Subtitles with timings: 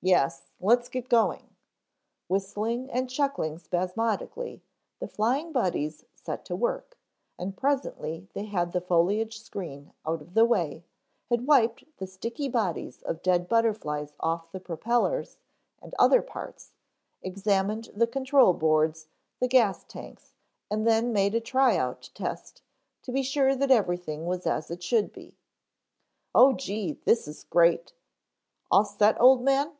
[0.00, 0.52] "Yes.
[0.60, 1.56] Let's get going."
[2.28, 4.62] Whistling and chuckling spasmodically
[5.00, 6.96] the Flying Buddies set to work
[7.36, 10.84] and presently they had the foliage screen out of the way,
[11.28, 15.36] had wiped the sticky bodies of dead butterflies off the propellers
[15.82, 16.74] and other parts,
[17.20, 19.08] examined the control boards,
[19.40, 20.32] the gas tanks,
[20.70, 22.62] and then made a tryout test
[23.02, 25.36] to be sure that everything was as it should be.
[26.36, 27.94] "Oh, gee, this is great.
[28.70, 29.72] All set, Old Man?"